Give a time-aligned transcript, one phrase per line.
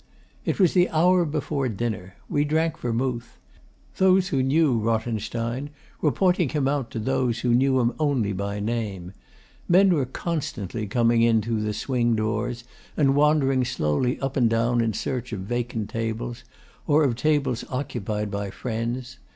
[0.45, 2.15] It was the hour before dinner.
[2.27, 3.37] We drank vermouth.
[3.97, 5.69] Those who knew Rothenstein
[6.01, 9.13] were pointing him out to those who knew him only by name.
[9.69, 12.63] Men were constantly coming in through the swing doors
[12.97, 16.43] and wandering slowly up and down in search of vacant tables,
[16.87, 19.19] or of tables occupied by friends.